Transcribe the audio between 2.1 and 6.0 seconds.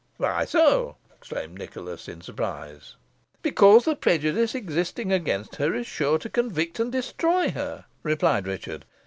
surprise. "Because the prejudice existing against her is